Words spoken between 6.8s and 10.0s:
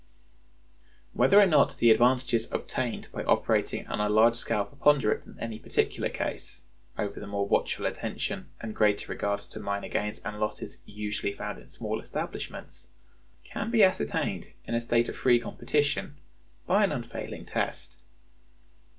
over the more watchful attention and greater regard to minor